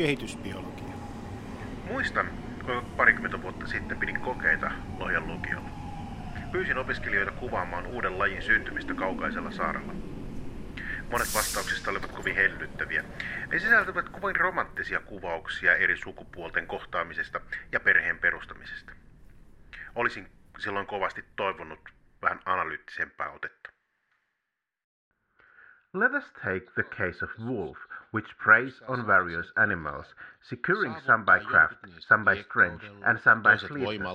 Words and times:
kehitysbiologia. 0.00 0.94
Muistan, 1.84 2.30
kun 2.64 2.84
parikymmentä 2.96 3.42
vuotta 3.42 3.66
sitten 3.66 3.98
pidin 3.98 4.20
kokeita 4.20 4.70
Lohjan 4.98 5.26
lukiolla. 5.26 5.68
Pyysin 6.52 6.78
opiskelijoita 6.78 7.32
kuvaamaan 7.32 7.86
uuden 7.86 8.18
lajin 8.18 8.42
syntymistä 8.42 8.94
kaukaisella 8.94 9.50
saarella. 9.50 9.92
Monet 11.10 11.34
vastauksista 11.34 11.90
olivat 11.90 12.12
kovin 12.12 12.34
hellyttäviä. 12.34 13.04
Ne 13.52 13.58
sisältävät 13.58 14.08
kovin 14.08 14.36
romanttisia 14.36 15.00
kuvauksia 15.00 15.76
eri 15.76 15.96
sukupuolten 15.96 16.66
kohtaamisesta 16.66 17.40
ja 17.72 17.80
perheen 17.80 18.18
perustamisesta. 18.18 18.92
Olisin 19.94 20.28
silloin 20.58 20.86
kovasti 20.86 21.24
toivonut 21.36 21.80
vähän 22.22 22.40
analyyttisempää 22.44 23.30
otetta. 23.30 23.70
Let 25.94 26.12
us 26.12 26.32
take 26.32 26.66
the 26.74 26.82
case 26.82 27.24
of 27.24 27.30
wolf, 27.38 27.78
which 28.12 28.26
preys 28.38 28.74
on 28.88 29.06
various 29.06 29.46
animals, 29.56 30.06
securing 30.42 30.94
some 31.06 31.24
by 31.24 31.38
craft, 31.38 31.76
some 32.08 32.24
by 32.24 32.42
strength, 32.42 32.84
and 33.04 33.18
some 33.20 33.42
by 33.42 33.56
fleetness. 33.56 34.08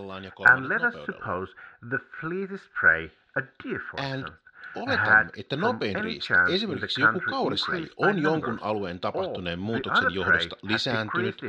And 0.45 0.67
let 0.67 0.83
us 0.83 0.95
suppose 1.05 1.49
the 1.81 1.99
fleetest 2.19 2.67
prey, 2.73 3.11
a 3.35 3.41
deer 3.63 3.81
for 3.91 3.99
instance, 4.01 4.39
Oletamme, 4.75 5.29
että 5.37 5.55
nopein 5.55 6.03
riista, 6.03 6.33
esimerkiksi 6.49 7.01
joku 7.01 7.21
kaurislaji, 7.29 7.91
on 7.97 8.19
jonkun 8.21 8.59
alueen 8.61 8.99
tapahtuneen 8.99 9.59
muutoksen 9.59 10.13
johdosta 10.13 10.55
lisääntynyt, 10.61 11.41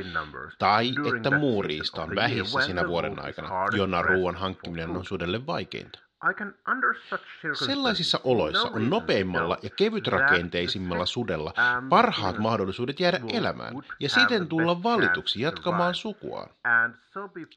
tai 0.59 0.93
että 1.15 1.31
muu 1.31 1.61
riista 1.61 2.03
on 2.03 2.15
vähissä 2.15 2.61
siinä 2.61 2.87
vuoden 2.87 3.25
aikana, 3.25 3.49
jona 3.77 4.01
ruoan 4.01 4.35
hankkiminen 4.35 4.89
on 4.89 5.05
sudelle 5.05 5.45
vaikeinta. 5.45 6.06
Sellaisissa 7.53 8.19
oloissa 8.23 8.69
on 8.69 8.89
nopeimmalla 8.89 9.57
ja 9.63 9.69
kevytrakenteisimmalla 9.69 11.05
sudella 11.05 11.53
parhaat 11.89 12.37
mahdollisuudet 12.37 12.99
jäädä 12.99 13.19
elämään 13.33 13.73
ja 13.99 14.09
siten 14.09 14.47
tulla 14.47 14.83
valituksi 14.83 15.41
jatkamaan 15.41 15.95
sukuaan. 15.95 16.49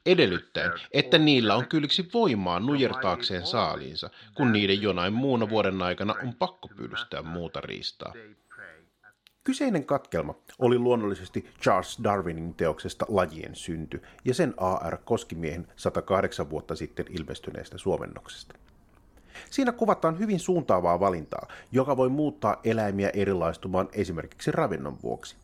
Edellyttäen, 0.05 0.71
että 0.91 1.17
niillä 1.17 1.55
on 1.55 1.67
kylliksi 1.67 2.09
voimaa 2.13 2.59
nujertaakseen 2.59 3.45
saaliinsa, 3.45 4.09
kun 4.35 4.51
niiden 4.51 4.81
jonain 4.81 5.13
muuna 5.13 5.49
vuoden 5.49 5.81
aikana 5.81 6.15
on 6.23 6.35
pakko 6.35 6.67
pyydystää 6.67 7.21
muuta 7.21 7.61
riistaa. 7.61 8.13
Kyseinen 9.43 9.85
katkelma 9.85 10.35
oli 10.59 10.79
luonnollisesti 10.79 11.45
Charles 11.61 11.99
Darwinin 12.03 12.53
teoksesta 12.53 13.05
Lajien 13.09 13.55
synty 13.55 14.01
ja 14.25 14.33
sen 14.33 14.53
A.R. 14.57 14.97
Koskimiehen 15.05 15.67
108 15.75 16.49
vuotta 16.49 16.75
sitten 16.75 17.05
ilmestyneestä 17.09 17.77
suomennoksesta. 17.77 18.55
Siinä 19.49 19.71
kuvataan 19.71 20.19
hyvin 20.19 20.39
suuntaavaa 20.39 20.99
valintaa, 20.99 21.47
joka 21.71 21.97
voi 21.97 22.09
muuttaa 22.09 22.59
eläimiä 22.63 23.09
erilaistumaan 23.13 23.89
esimerkiksi 23.93 24.51
ravinnon 24.51 24.97
vuoksi. 25.03 25.35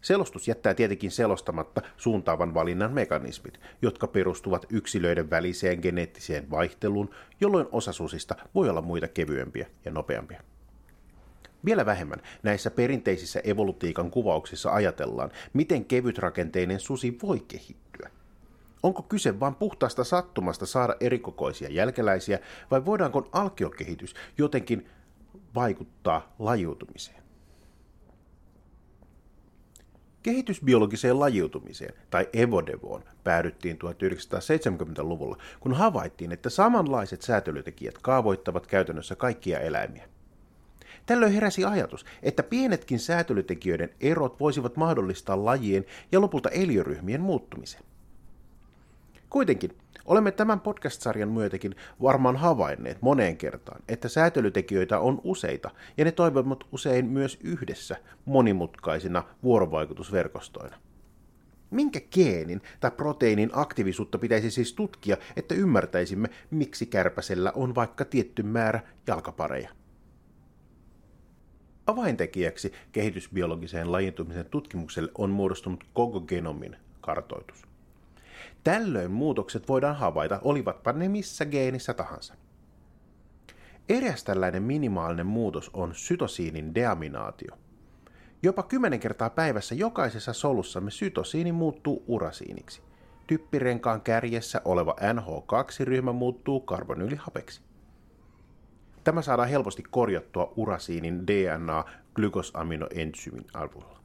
Selostus 0.00 0.48
jättää 0.48 0.74
tietenkin 0.74 1.10
selostamatta 1.10 1.82
suuntaavan 1.96 2.54
valinnan 2.54 2.92
mekanismit, 2.92 3.60
jotka 3.82 4.06
perustuvat 4.06 4.66
yksilöiden 4.70 5.30
väliseen 5.30 5.78
geneettiseen 5.82 6.50
vaihteluun, 6.50 7.10
jolloin 7.40 7.66
osa 7.72 7.92
susista 7.92 8.34
voi 8.54 8.68
olla 8.68 8.82
muita 8.82 9.08
kevyempiä 9.08 9.66
ja 9.84 9.90
nopeampia. 9.90 10.42
Vielä 11.64 11.86
vähemmän 11.86 12.22
näissä 12.42 12.70
perinteisissä 12.70 13.40
evolutiikan 13.44 14.10
kuvauksissa 14.10 14.70
ajatellaan, 14.70 15.30
miten 15.52 15.84
kevytrakenteinen 15.84 16.80
susi 16.80 17.18
voi 17.22 17.40
kehittyä. 17.48 18.10
Onko 18.82 19.02
kyse 19.02 19.40
vain 19.40 19.54
puhtaasta 19.54 20.04
sattumasta 20.04 20.66
saada 20.66 20.96
erikokoisia 21.00 21.68
jälkeläisiä 21.68 22.38
vai 22.70 22.84
voidaanko 22.84 23.28
alkiokehitys 23.32 24.14
jotenkin 24.38 24.88
vaikuttaa 25.54 26.34
lajiutumiseen? 26.38 27.20
Kehitysbiologiseen 30.22 31.20
lajiutumiseen, 31.20 31.94
tai 32.10 32.28
evodevoon, 32.32 33.02
päädyttiin 33.24 33.78
1970-luvulla, 33.84 35.36
kun 35.60 35.74
havaittiin, 35.74 36.32
että 36.32 36.50
samanlaiset 36.50 37.22
säätelytekijät 37.22 37.98
kaavoittavat 37.98 38.66
käytännössä 38.66 39.16
kaikkia 39.16 39.60
eläimiä. 39.60 40.08
Tällöin 41.06 41.32
heräsi 41.32 41.64
ajatus, 41.64 42.04
että 42.22 42.42
pienetkin 42.42 42.98
säätelytekijöiden 42.98 43.90
erot 44.00 44.40
voisivat 44.40 44.76
mahdollistaa 44.76 45.44
lajien 45.44 45.84
ja 46.12 46.20
lopulta 46.20 46.48
eliöryhmien 46.48 47.20
muuttumisen. 47.20 47.82
Kuitenkin 49.30 49.70
olemme 50.04 50.32
tämän 50.32 50.60
podcast-sarjan 50.60 51.28
myötäkin 51.28 51.74
varmaan 52.02 52.36
havainneet 52.36 53.02
moneen 53.02 53.36
kertaan, 53.36 53.82
että 53.88 54.08
säätelytekijöitä 54.08 54.98
on 54.98 55.20
useita 55.24 55.70
ja 55.96 56.04
ne 56.04 56.12
toimivat 56.12 56.64
usein 56.72 57.06
myös 57.06 57.38
yhdessä 57.44 57.96
monimutkaisina 58.24 59.24
vuorovaikutusverkostoina. 59.42 60.76
Minkä 61.70 62.00
geenin 62.00 62.62
tai 62.80 62.90
proteiinin 62.90 63.50
aktiivisuutta 63.52 64.18
pitäisi 64.18 64.50
siis 64.50 64.72
tutkia, 64.72 65.16
että 65.36 65.54
ymmärtäisimme, 65.54 66.28
miksi 66.50 66.86
kärpäsellä 66.86 67.52
on 67.54 67.74
vaikka 67.74 68.04
tietty 68.04 68.42
määrä 68.42 68.80
jalkapareja? 69.06 69.70
Avaintekijäksi 71.90 72.72
kehitysbiologiseen 72.92 73.92
lajintumisen 73.92 74.46
tutkimukselle 74.46 75.12
on 75.18 75.30
muodostunut 75.30 75.84
koko 75.92 76.20
genomin 76.20 76.76
kartoitus. 77.00 77.62
Tällöin 78.64 79.10
muutokset 79.10 79.68
voidaan 79.68 79.96
havaita, 79.96 80.40
olivatpa 80.44 80.92
ne 80.92 81.08
missä 81.08 81.46
geenissä 81.46 81.94
tahansa. 81.94 82.34
Eräs 83.88 84.24
tällainen 84.24 84.62
minimaalinen 84.62 85.26
muutos 85.26 85.70
on 85.72 85.94
sytosiinin 85.94 86.74
deaminaatio. 86.74 87.58
Jopa 88.42 88.62
10 88.62 89.00
kertaa 89.00 89.30
päivässä 89.30 89.74
jokaisessa 89.74 90.32
solussamme 90.32 90.90
sytosiini 90.90 91.52
muuttuu 91.52 92.04
urasiiniksi. 92.06 92.82
Typpirenkaan 93.26 94.00
kärjessä 94.00 94.62
oleva 94.64 94.96
NH2-ryhmä 95.00 96.12
muuttuu 96.12 96.60
karbonyylihapeksi. 96.60 97.69
Tämä 99.10 99.22
saadaan 99.22 99.48
helposti 99.48 99.82
korjattua 99.90 100.52
urasiinin 100.56 101.26
DNA-glykosaminoensyymin 101.26 103.46
avulla. 103.54 104.00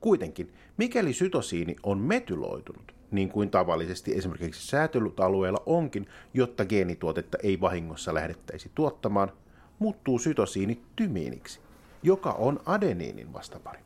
Kuitenkin, 0.00 0.52
mikäli 0.76 1.12
sytosiini 1.12 1.76
on 1.82 1.98
metyloitunut, 1.98 2.94
niin 3.10 3.28
kuin 3.28 3.50
tavallisesti 3.50 4.18
esimerkiksi 4.18 4.66
säätelyt-alueella 4.66 5.62
onkin, 5.66 6.06
jotta 6.34 6.64
geenituotetta 6.64 7.38
ei 7.42 7.60
vahingossa 7.60 8.14
lähdettäisi 8.14 8.70
tuottamaan, 8.74 9.32
muuttuu 9.78 10.18
sytosiini 10.18 10.82
tymiiniksi, 10.96 11.60
joka 12.02 12.32
on 12.32 12.60
adeniinin 12.66 13.32
vastapari. 13.32 13.80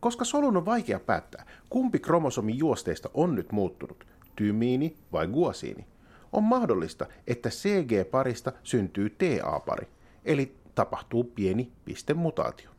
Koska 0.00 0.24
solun 0.24 0.56
on 0.56 0.66
vaikea 0.66 1.00
päättää, 1.00 1.46
kumpi 1.70 1.98
kromosomin 1.98 2.58
juosteista 2.58 3.10
on 3.14 3.34
nyt 3.34 3.52
muuttunut, 3.52 4.06
tymiini 4.36 4.96
vai 5.12 5.26
guasiini, 5.26 5.86
on 6.34 6.42
mahdollista, 6.42 7.06
että 7.26 7.48
CG-parista 7.48 8.52
syntyy 8.62 9.10
TA-pari, 9.10 9.88
eli 10.24 10.56
tapahtuu 10.74 11.24
pieni 11.24 11.72
pistemutaatio. 11.84 12.70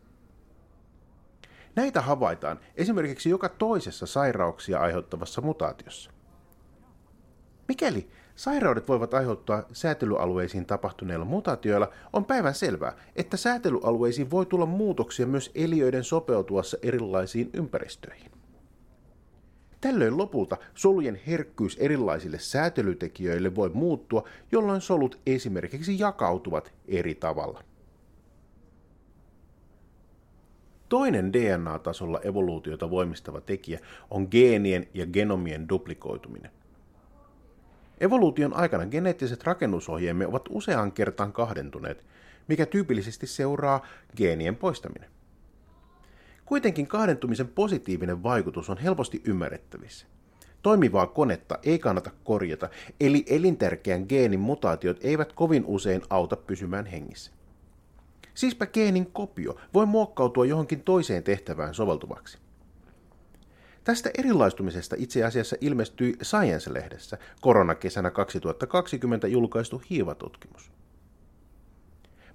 Näitä 1.75 2.01
havaitaan 2.01 2.59
esimerkiksi 2.75 3.29
joka 3.29 3.49
toisessa 3.49 4.05
sairauksia 4.05 4.79
aiheuttavassa 4.79 5.41
mutaatiossa. 5.41 6.11
Mikäli 7.67 8.09
sairaudet 8.35 8.87
voivat 8.87 9.13
aiheuttaa 9.13 9.63
säätelyalueisiin 9.73 10.65
tapahtuneilla 10.65 11.25
mutaatioilla, 11.25 11.91
on 12.13 12.25
päivän 12.25 12.55
selvää, 12.55 12.93
että 13.15 13.37
säätelyalueisiin 13.37 14.31
voi 14.31 14.45
tulla 14.45 14.65
muutoksia 14.65 15.27
myös 15.27 15.51
eliöiden 15.55 16.03
sopeutuessa 16.03 16.77
erilaisiin 16.81 17.49
ympäristöihin. 17.53 18.31
Tällöin 19.85 20.17
lopulta 20.17 20.57
solujen 20.75 21.19
herkkyys 21.27 21.77
erilaisille 21.79 22.39
säätelytekijöille 22.39 23.55
voi 23.55 23.69
muuttua, 23.69 24.27
jolloin 24.51 24.81
solut 24.81 25.19
esimerkiksi 25.25 25.99
jakautuvat 25.99 26.73
eri 26.87 27.15
tavalla. 27.15 27.63
Toinen 30.89 31.33
DNA-tasolla 31.33 32.19
evoluutiota 32.23 32.89
voimistava 32.89 33.41
tekijä 33.41 33.79
on 34.09 34.27
geenien 34.31 34.87
ja 34.93 35.05
genomien 35.05 35.69
duplikoituminen. 35.69 36.51
Evoluution 37.99 38.53
aikana 38.53 38.85
geneettiset 38.85 39.43
rakennusohjeemme 39.43 40.27
ovat 40.27 40.45
useaan 40.49 40.91
kertaan 40.91 41.33
kahdentuneet, 41.33 42.05
mikä 42.47 42.65
tyypillisesti 42.65 43.27
seuraa 43.27 43.85
geenien 44.17 44.55
poistaminen. 44.55 45.14
Kuitenkin 46.45 46.87
kahdentumisen 46.87 47.47
positiivinen 47.47 48.23
vaikutus 48.23 48.69
on 48.69 48.77
helposti 48.77 49.21
ymmärrettävissä. 49.25 50.07
Toimivaa 50.61 51.07
konetta 51.07 51.59
ei 51.63 51.79
kannata 51.79 52.11
korjata, 52.23 52.69
eli 52.99 53.25
elintärkeän 53.27 54.05
geenin 54.09 54.39
mutaatiot 54.39 54.97
eivät 55.01 55.33
kovin 55.33 55.65
usein 55.65 56.01
auta 56.09 56.35
pysymään 56.35 56.85
hengissä. 56.85 57.31
Siispä 58.33 58.65
geenin 58.65 59.11
kopio 59.11 59.57
voi 59.73 59.85
muokkautua 59.85 60.45
johonkin 60.45 60.83
toiseen 60.83 61.23
tehtävään 61.23 61.73
soveltuvaksi. 61.73 62.37
Tästä 63.83 64.09
erilaistumisesta 64.17 64.95
itse 64.99 65.23
asiassa 65.23 65.55
ilmestyi 65.61 66.15
Science-lehdessä 66.23 67.17
koronakesänä 67.41 68.11
2020 68.11 69.27
julkaistu 69.27 69.81
hiivatutkimus. 69.89 70.71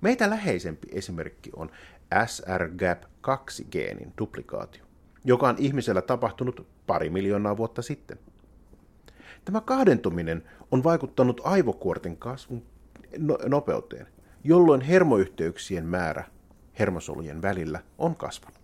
Meitä 0.00 0.30
läheisempi 0.30 0.88
esimerkki 0.92 1.50
on 1.56 1.70
SRGAP2-geenin 2.14 4.12
duplikaatio, 4.18 4.84
joka 5.24 5.48
on 5.48 5.56
ihmisellä 5.58 6.02
tapahtunut 6.02 6.66
pari 6.86 7.10
miljoonaa 7.10 7.56
vuotta 7.56 7.82
sitten. 7.82 8.18
Tämä 9.44 9.60
kahdentuminen 9.60 10.42
on 10.70 10.84
vaikuttanut 10.84 11.40
aivokuorten 11.44 12.16
kasvun 12.16 12.62
no- 13.18 13.38
nopeuteen, 13.46 14.06
jolloin 14.44 14.80
hermoyhteyksien 14.80 15.86
määrä 15.86 16.24
hermosolujen 16.78 17.42
välillä 17.42 17.82
on 17.98 18.16
kasvanut. 18.16 18.60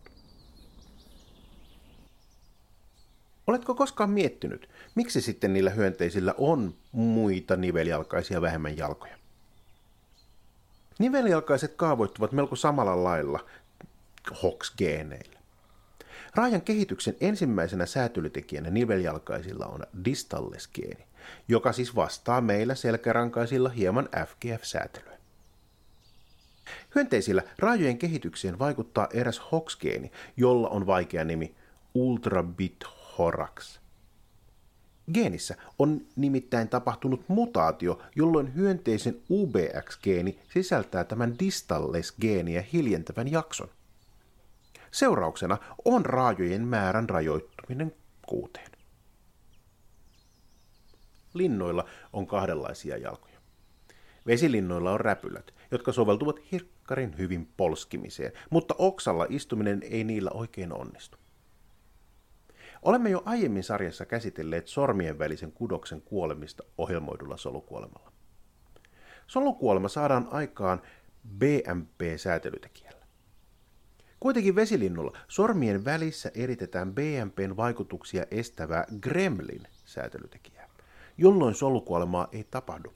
Oletko 3.47 3.75
koskaan 3.75 4.11
miettinyt, 4.11 4.69
miksi 4.95 5.21
sitten 5.21 5.53
niillä 5.53 5.71
hyönteisillä 5.71 6.35
on 6.39 6.75
muita 6.93 7.57
niveljalkaisia 7.57 8.41
vähemmän 8.41 8.77
jalkoja? 8.77 9.17
Niveljalkaiset 10.99 11.75
kaavoittuvat 11.75 12.33
melko 12.33 12.57
samalla 12.57 13.05
lailla 13.05 13.47
HOX-geeneillä. 14.43 15.39
Raajan 16.35 16.63
kehityksen 16.63 17.17
ensimmäisenä 17.21 17.87
säätelytekijänä 17.87 18.71
niveljalkaisilla 18.71 19.67
on 19.67 19.81
distalles-geeni, 20.05 21.05
joka 21.49 21.73
siis 21.73 21.97
vastaa 21.97 22.41
meillä 22.41 22.75
selkärankaisilla 22.75 23.69
hieman 23.69 24.09
FGF-säätelyä. 24.27 25.17
Hyönteisillä 26.95 27.43
raajojen 27.59 27.99
kehitykseen 27.99 28.59
vaikuttaa 28.59 29.09
eräs 29.13 29.43
HOX-geeni, 29.53 30.11
jolla 30.37 30.69
on 30.69 30.87
vaikea 30.87 31.25
nimi 31.25 31.55
ultrabit 31.95 32.85
horax. 33.19 33.79
Geenissä 35.15 35.57
on 35.79 36.01
nimittäin 36.17 36.69
tapahtunut 36.69 37.25
mutaatio, 37.29 38.03
jolloin 38.17 38.55
hyönteisen 38.55 39.17
UBX-geeni 39.31 40.39
sisältää 40.53 41.05
tämän 41.05 41.35
distalles-geeniä 41.39 42.65
hiljentävän 42.73 43.31
jakson. 43.33 43.69
Seurauksena 44.91 45.59
on 45.85 46.07
raajojen 46.07 46.67
määrän 46.67 47.09
rajoittuminen 47.09 47.95
kuuteen. 48.27 48.71
Linnoilla 51.35 51.89
on 52.13 52.27
kahdenlaisia 52.27 52.97
jalkoja. 52.97 53.37
Vesilinnoilla 54.27 54.93
on 54.93 55.01
räpylät, 55.01 55.55
jotka 55.71 55.93
soveltuvat 55.93 56.37
hirkkarin 56.53 57.19
hyvin 57.19 57.49
polskimiseen, 57.57 58.33
mutta 58.51 58.75
oksalla 58.79 59.27
istuminen 59.29 59.83
ei 59.83 60.05
niillä 60.05 60.31
oikein 60.31 60.73
onnistu. 60.73 61.19
Olemme 62.87 63.11
jo 63.11 63.23
aiemmin 63.25 63.65
sarjassa 63.65 64.07
käsitelleet 64.07 64.67
sormien 64.69 65.19
välisen 65.19 65.53
kudoksen 65.53 66.03
kuolemista 66.03 66.65
ohjelmoidulla 66.79 67.37
solukuolemalla. 67.37 68.13
Solukuolema 69.27 69.89
saadaan 69.89 70.29
aikaan 70.31 70.83
BMP-säätelytekijällä. 71.39 73.07
Kuitenkin 74.21 74.55
vesilinnulla 74.55 75.19
sormien 75.29 75.85
välissä 75.85 76.31
eritetään 76.35 76.95
BMPn 76.95 77.57
vaikutuksia 77.57 78.27
estävää 78.31 78.85
gremlin-säätelytekijää, 79.01 80.69
jolloin 81.19 81.55
solukuolemaa 81.55 82.29
ei 82.33 82.45
tapahdu. 82.45 82.93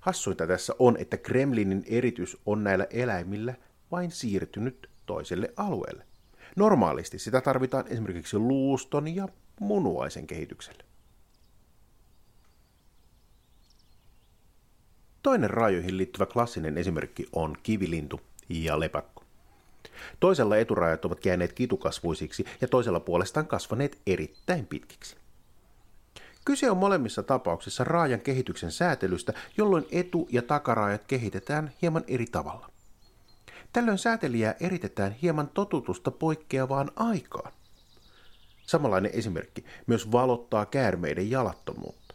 Hassuinta 0.00 0.46
tässä 0.46 0.74
on, 0.78 0.96
että 0.96 1.16
gremlinin 1.16 1.84
eritys 1.86 2.36
on 2.46 2.64
näillä 2.64 2.86
eläimillä 2.90 3.54
vain 3.90 4.10
siirtynyt 4.10 4.90
toiselle 5.06 5.52
alueelle. 5.56 6.11
Normaalisti 6.56 7.18
sitä 7.18 7.40
tarvitaan 7.40 7.84
esimerkiksi 7.88 8.38
luuston 8.38 9.14
ja 9.14 9.28
munuaisen 9.60 10.26
kehitykselle. 10.26 10.84
Toinen 15.22 15.50
rajoihin 15.50 15.96
liittyvä 15.96 16.26
klassinen 16.26 16.78
esimerkki 16.78 17.28
on 17.32 17.56
kivilintu 17.62 18.20
ja 18.48 18.80
lepakko. 18.80 19.24
Toisella 20.20 20.56
eturajat 20.56 21.04
ovat 21.04 21.26
jääneet 21.26 21.52
kitukasvuisiksi 21.52 22.44
ja 22.60 22.68
toisella 22.68 23.00
puolestaan 23.00 23.46
kasvaneet 23.46 23.98
erittäin 24.06 24.66
pitkiksi. 24.66 25.16
Kyse 26.44 26.70
on 26.70 26.76
molemmissa 26.76 27.22
tapauksissa 27.22 27.84
raajan 27.84 28.20
kehityksen 28.20 28.72
säätelystä, 28.72 29.32
jolloin 29.56 29.86
etu- 29.92 30.28
ja 30.30 30.42
takaraajat 30.42 31.04
kehitetään 31.06 31.72
hieman 31.82 32.04
eri 32.08 32.26
tavalla. 32.26 32.71
Tällöin 33.72 33.98
säätelijää 33.98 34.54
eritetään 34.60 35.12
hieman 35.12 35.48
totutusta 35.48 36.10
poikkeavaan 36.10 36.90
aikaan. 36.96 37.52
Samanlainen 38.66 39.10
esimerkki 39.14 39.64
myös 39.86 40.12
valottaa 40.12 40.66
käärmeiden 40.66 41.30
jalattomuutta. 41.30 42.14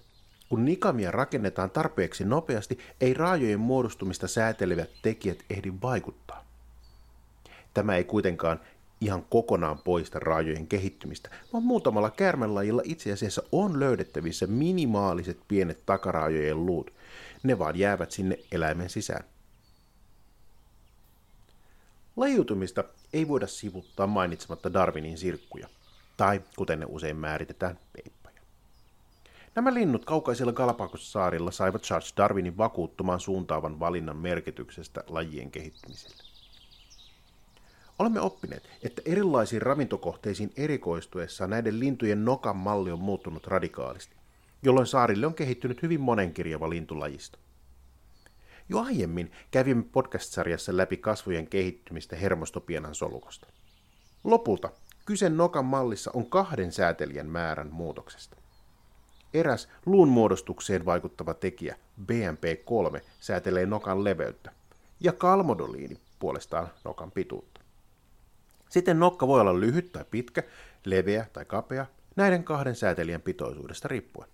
Kun 0.49 0.65
nikamia 0.65 1.11
rakennetaan 1.11 1.69
tarpeeksi 1.69 2.25
nopeasti, 2.25 2.79
ei 3.01 3.13
raajojen 3.13 3.59
muodostumista 3.59 4.27
säätelevät 4.27 4.89
tekijät 5.01 5.37
ehdi 5.49 5.73
vaikuttaa. 5.81 6.45
Tämä 7.73 7.95
ei 7.95 8.03
kuitenkaan 8.03 8.59
ihan 9.01 9.23
kokonaan 9.29 9.79
poista 9.79 10.19
raajojen 10.19 10.67
kehittymistä, 10.67 11.29
vaan 11.53 11.63
muutamalla 11.63 12.09
käärmelajilla 12.09 12.81
itse 12.85 13.11
asiassa 13.11 13.43
on 13.51 13.79
löydettävissä 13.79 14.47
minimaaliset 14.47 15.39
pienet 15.47 15.85
takaraajojen 15.85 16.65
luut. 16.65 16.93
Ne 17.43 17.59
vaan 17.59 17.75
jäävät 17.75 18.11
sinne 18.11 18.39
eläimen 18.51 18.89
sisään. 18.89 19.23
Lajiutumista 22.17 22.83
ei 23.13 23.27
voida 23.27 23.47
sivuttaa 23.47 24.07
mainitsematta 24.07 24.73
Darwinin 24.73 25.17
sirkkuja, 25.17 25.67
tai 26.17 26.41
kuten 26.55 26.79
ne 26.79 26.85
usein 26.89 27.17
määritetään, 27.17 27.79
peippoja. 27.93 28.41
Nämä 29.55 29.73
linnut 29.73 30.05
kaukaisilla 30.05 30.53
Galapagos-saarilla 30.53 31.51
saivat 31.51 31.81
Charles 31.81 32.13
Darwinin 32.17 32.57
vakuuttumaan 32.57 33.19
suuntaavan 33.19 33.79
valinnan 33.79 34.17
merkityksestä 34.17 35.03
lajien 35.07 35.51
kehittymiselle. 35.51 36.23
Olemme 37.99 38.19
oppineet, 38.19 38.69
että 38.83 39.01
erilaisiin 39.05 39.61
ravintokohteisiin 39.61 40.51
erikoistuessa 40.55 41.47
näiden 41.47 41.79
lintujen 41.79 42.25
nokan 42.25 42.57
malli 42.57 42.91
on 42.91 42.99
muuttunut 42.99 43.47
radikaalisti, 43.47 44.15
jolloin 44.63 44.87
saarille 44.87 45.27
on 45.27 45.33
kehittynyt 45.33 45.81
hyvin 45.81 46.01
monenkirjava 46.01 46.69
lintulajisto. 46.69 47.39
Jo 48.69 48.79
aiemmin 48.79 49.31
kävimme 49.51 49.83
podcast-sarjassa 49.91 50.77
läpi 50.77 50.97
kasvojen 50.97 51.47
kehittymistä 51.47 52.15
hermostopienan 52.15 52.95
solukosta. 52.95 53.47
Lopulta 54.23 54.69
kyse 55.05 55.29
nokan 55.29 55.65
mallissa 55.65 56.11
on 56.13 56.29
kahden 56.29 56.71
säätelijän 56.71 57.29
määrän 57.29 57.71
muutoksesta. 57.71 58.37
Eräs 59.33 59.69
luun 59.85 60.07
muodostukseen 60.07 60.85
vaikuttava 60.85 61.33
tekijä, 61.33 61.75
BMP3, 62.01 63.01
säätelee 63.19 63.65
nokan 63.65 64.03
leveyttä, 64.03 64.51
ja 64.99 65.13
kalmodoliini 65.13 65.99
puolestaan 66.19 66.67
nokan 66.83 67.11
pituutta. 67.11 67.61
Sitten 68.69 68.99
nokka 68.99 69.27
voi 69.27 69.41
olla 69.41 69.59
lyhyt 69.59 69.91
tai 69.91 70.05
pitkä, 70.11 70.43
leveä 70.85 71.25
tai 71.33 71.45
kapea, 71.45 71.85
näiden 72.15 72.43
kahden 72.43 72.75
säätelijän 72.75 73.21
pitoisuudesta 73.21 73.87
riippuen. 73.87 74.29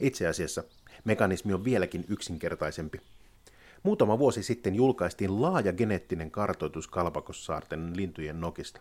Itse 0.00 0.26
asiassa 0.26 0.64
Mekanismi 1.04 1.52
on 1.52 1.64
vieläkin 1.64 2.04
yksinkertaisempi. 2.08 3.00
Muutama 3.82 4.18
vuosi 4.18 4.42
sitten 4.42 4.74
julkaistiin 4.74 5.42
laaja 5.42 5.72
geneettinen 5.72 6.30
kartoitus 6.30 6.88
Kalpakossaarten 6.88 7.96
lintujen 7.96 8.40
nokista. 8.40 8.80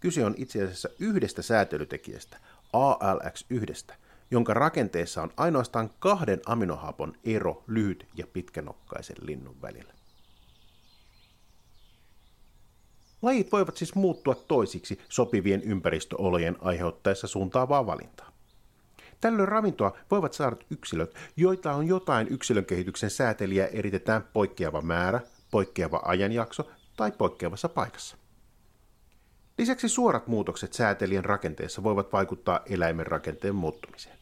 Kyse 0.00 0.24
on 0.24 0.34
itse 0.36 0.62
asiassa 0.62 0.88
yhdestä 0.98 1.42
säätelytekijästä, 1.42 2.36
ALX1, 2.72 3.94
jonka 4.30 4.54
rakenteessa 4.54 5.22
on 5.22 5.30
ainoastaan 5.36 5.90
kahden 5.98 6.40
aminohapon 6.46 7.12
ero 7.24 7.64
lyhyt- 7.66 8.06
ja 8.14 8.26
pitkänokkaisen 8.26 9.16
linnun 9.20 9.62
välillä. 9.62 9.92
Lajit 13.22 13.52
voivat 13.52 13.76
siis 13.76 13.94
muuttua 13.94 14.34
toisiksi 14.34 14.98
sopivien 15.08 15.62
ympäristöolojen 15.62 16.56
aiheuttaessa 16.60 17.26
suuntaavaa 17.26 17.86
valintaa. 17.86 18.35
Tällöin 19.20 19.48
ravintoa 19.48 19.96
voivat 20.10 20.32
saada 20.32 20.56
yksilöt, 20.70 21.14
joita 21.36 21.72
on 21.72 21.86
jotain 21.86 22.28
yksilön 22.30 22.64
kehityksen 22.64 23.10
säätelijä 23.10 23.66
eritetään 23.66 24.24
poikkeava 24.32 24.82
määrä, 24.82 25.20
poikkeava 25.50 26.02
ajanjakso 26.04 26.70
tai 26.96 27.12
poikkeavassa 27.12 27.68
paikassa. 27.68 28.16
Lisäksi 29.58 29.88
suorat 29.88 30.26
muutokset 30.26 30.72
säätelijän 30.72 31.24
rakenteessa 31.24 31.82
voivat 31.82 32.12
vaikuttaa 32.12 32.60
eläimen 32.66 33.06
rakenteen 33.06 33.54
muuttumiseen. 33.54 34.18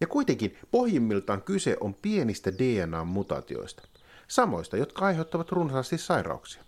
Ja 0.00 0.06
kuitenkin 0.06 0.58
pohjimmiltaan 0.70 1.42
kyse 1.42 1.76
on 1.80 1.94
pienistä 1.94 2.52
DNA-mutaatioista, 2.52 3.82
samoista, 4.28 4.76
jotka 4.76 5.06
aiheuttavat 5.06 5.52
runsaasti 5.52 5.98
sairauksia. 5.98 6.65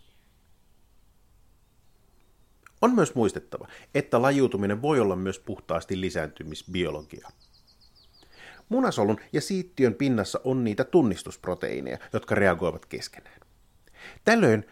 On 2.82 2.94
myös 2.94 3.14
muistettava, 3.14 3.68
että 3.94 4.22
lajiutuminen 4.22 4.82
voi 4.82 5.00
olla 5.00 5.16
myös 5.16 5.38
puhtaasti 5.38 6.00
lisääntymisbiologiaa. 6.00 7.30
Munasolun 8.68 9.20
ja 9.32 9.40
siittiön 9.40 9.94
pinnassa 9.94 10.40
on 10.44 10.64
niitä 10.64 10.84
tunnistusproteiineja, 10.84 11.98
jotka 12.12 12.34
reagoivat 12.34 12.86
keskenään. 12.86 13.40
Tällöin 14.24 14.64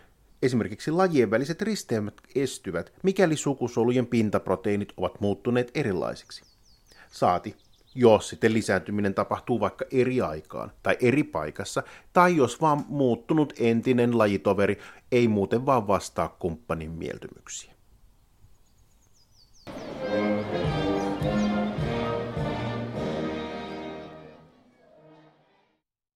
esimerkiksi 0.42 0.90
lajien 0.90 1.30
väliset 1.30 1.62
risteymät 1.62 2.14
estyvät, 2.34 2.92
mikäli 3.02 3.36
sukusolujen 3.36 4.06
pintaproteiinit 4.06 4.92
ovat 4.96 5.20
muuttuneet 5.20 5.70
erilaisiksi. 5.74 6.42
Saati, 7.10 7.56
jos 7.94 8.28
sitten 8.28 8.54
lisääntyminen 8.54 9.14
tapahtuu 9.14 9.60
vaikka 9.60 9.84
eri 9.90 10.20
aikaan 10.20 10.72
tai 10.82 10.96
eri 11.00 11.24
paikassa, 11.24 11.82
tai 12.12 12.36
jos 12.36 12.60
vaan 12.60 12.84
muuttunut 12.88 13.52
entinen 13.58 14.18
lajitoveri 14.18 14.78
ei 15.12 15.28
muuten 15.28 15.66
vaan 15.66 15.86
vastaa 15.86 16.28
kumppanin 16.28 16.90
mieltymyksiä. 16.90 17.75